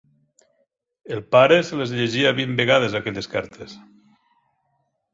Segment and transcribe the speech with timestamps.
[1.17, 3.81] El pare se les llegia vint vegades, aquelles cartes.